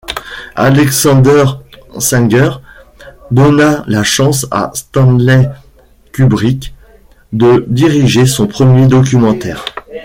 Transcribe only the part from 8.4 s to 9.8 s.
premier documentaire.